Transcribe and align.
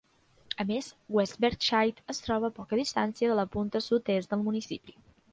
A 0.61 0.63
més, 0.69 0.85
West 1.17 1.35
Berkshire 1.43 2.05
es 2.13 2.21
troba 2.27 2.49
a 2.51 2.55
poca 2.55 2.79
distància 2.79 3.29
de 3.33 3.35
la 3.41 3.45
punta 3.57 3.83
sud-est 3.89 4.33
del 4.33 4.43
municipi. 4.49 4.97